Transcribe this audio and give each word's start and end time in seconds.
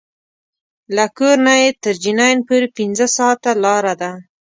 له 0.95 1.05
کور 1.17 1.37
نه 1.47 1.53
یې 1.61 1.69
تر 1.83 1.95
جنین 2.03 2.37
پورې 2.47 2.67
پنځه 2.77 3.05
ساعته 3.17 3.51
لاره 3.63 3.93
ده. 4.01 4.11